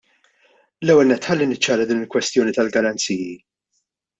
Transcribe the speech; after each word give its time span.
L-ewwel 0.85 1.11
nett 1.11 1.27
ħalli 1.31 1.47
niċċara 1.51 1.87
din 1.91 2.01
il-kwestjoni 2.07 2.57
tal-garanziji. 2.59 3.33